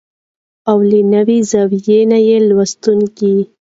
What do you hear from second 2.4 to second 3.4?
لوستونکي